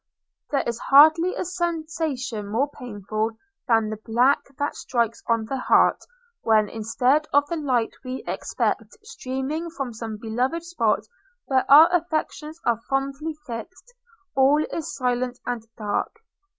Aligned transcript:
There 0.49 0.63
is 0.65 0.79
hardly 0.89 1.35
a 1.35 1.45
sensation 1.45 2.47
more 2.47 2.71
painful 2.71 3.37
than 3.67 3.91
the 3.91 3.97
blank 4.03 4.39
that 4.57 4.75
strikes 4.75 5.21
on 5.27 5.45
the 5.45 5.57
heart, 5.59 6.03
when, 6.41 6.67
instead 6.69 7.27
of 7.31 7.47
the 7.49 7.55
light 7.57 7.91
we 8.03 8.23
expect 8.25 8.97
streaming 9.05 9.69
from 9.69 9.93
some 9.93 10.17
beloved 10.17 10.63
spot 10.63 11.05
where 11.45 11.69
our 11.69 11.87
affections 11.95 12.59
are 12.65 12.81
fondly 12.89 13.37
fixed, 13.45 13.93
all 14.35 14.65
is 14.73 14.91
silent 14.95 15.37
and 15.45 15.67
dark. 15.77 16.11